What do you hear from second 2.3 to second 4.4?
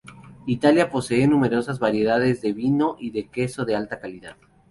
de vino y de queso de alta calidad.